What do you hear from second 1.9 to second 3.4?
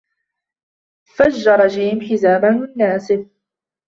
حزامه النّاسف.